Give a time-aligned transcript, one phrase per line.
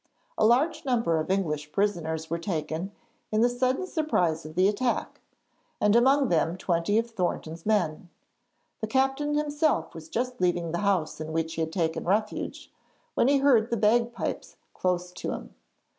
[0.35, 2.91] A large number of English prisoners were taken
[3.31, 5.21] in the sudden surprise of the attack,
[5.79, 8.09] and among them twenty of Thornton's men.
[8.79, 12.73] The captain himself was just leaving the house in which he had taken refuge,
[13.13, 15.53] when he heard the bagpipes close to him.